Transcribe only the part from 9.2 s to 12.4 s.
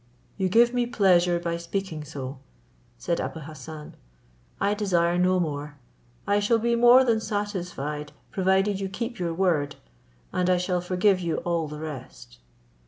word, and I shall forgive you all the rest."